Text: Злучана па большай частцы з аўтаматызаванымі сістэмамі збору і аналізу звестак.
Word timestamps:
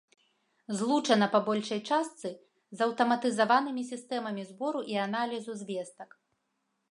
Злучана 0.77 1.27
па 1.33 1.41
большай 1.49 1.81
частцы 1.89 2.31
з 2.79 2.87
аўтаматызаванымі 2.87 3.83
сістэмамі 3.91 4.43
збору 4.53 4.79
і 4.95 5.03
аналізу 5.05 5.51
звестак. 5.63 6.09